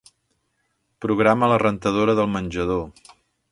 Programa 1.05 1.51
la 1.53 1.61
rentadora 1.65 2.17
del 2.21 2.33
menjador. 2.39 2.85